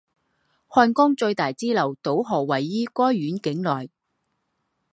[0.65, 3.87] 汉江最大支流堵河位于该县境内。